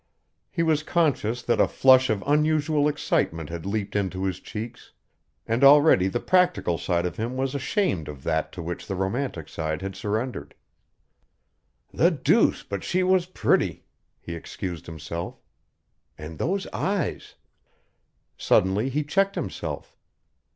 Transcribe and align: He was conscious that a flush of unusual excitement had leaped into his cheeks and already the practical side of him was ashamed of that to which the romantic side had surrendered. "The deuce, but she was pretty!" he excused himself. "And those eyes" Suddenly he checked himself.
He 0.49 0.63
was 0.63 0.81
conscious 0.81 1.43
that 1.43 1.61
a 1.61 1.67
flush 1.67 2.09
of 2.09 2.23
unusual 2.25 2.87
excitement 2.87 3.51
had 3.51 3.67
leaped 3.67 3.95
into 3.95 4.23
his 4.23 4.39
cheeks 4.39 4.93
and 5.45 5.63
already 5.63 6.07
the 6.07 6.19
practical 6.19 6.79
side 6.79 7.05
of 7.05 7.17
him 7.17 7.37
was 7.37 7.53
ashamed 7.53 8.07
of 8.07 8.23
that 8.23 8.51
to 8.53 8.63
which 8.63 8.87
the 8.87 8.95
romantic 8.95 9.47
side 9.47 9.83
had 9.83 9.95
surrendered. 9.95 10.55
"The 11.93 12.09
deuce, 12.09 12.63
but 12.63 12.83
she 12.83 13.03
was 13.03 13.27
pretty!" 13.27 13.85
he 14.19 14.33
excused 14.33 14.87
himself. 14.87 15.39
"And 16.17 16.39
those 16.39 16.65
eyes" 16.73 17.35
Suddenly 18.39 18.89
he 18.89 19.03
checked 19.03 19.35
himself. 19.35 19.95